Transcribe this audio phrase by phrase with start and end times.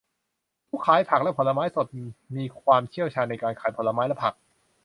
[0.69, 1.87] ผู้ขายผักและผลไม้สด
[2.35, 4.33] มีความเชี่ยวชาญในการขายผลไม้และผัก